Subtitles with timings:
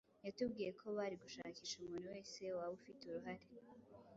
[0.25, 3.45] yatubwiye ko bari gushakisha umuntu wese waba ufite uruhare